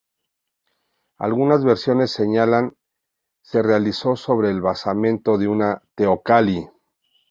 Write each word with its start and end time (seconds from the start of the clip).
Algunas 1.19 1.63
versiones 1.63 2.09
señalan 2.09 2.75
se 3.43 3.61
realizó 3.61 4.15
sobre 4.15 4.49
el 4.49 4.59
basamento 4.59 5.37
de 5.37 5.47
una 5.47 5.83
teocalli. 5.93 6.67